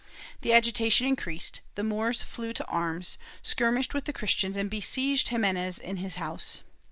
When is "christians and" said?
4.13-4.67